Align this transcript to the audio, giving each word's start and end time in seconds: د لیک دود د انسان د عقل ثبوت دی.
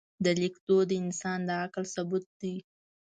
د 0.23 0.25
لیک 0.39 0.55
دود 0.67 0.87
د 0.89 0.91
انسان 1.03 1.39
د 1.47 1.49
عقل 1.63 1.83
ثبوت 1.93 2.25
دی. 2.41 2.55